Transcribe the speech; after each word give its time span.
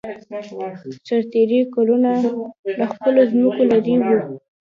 سرتېري 1.07 1.59
کلونه 1.75 2.09
له 2.79 2.85
خپلو 2.93 3.19
ځمکو 3.31 3.61
لېرې 3.69 3.95
وو. 3.99 4.17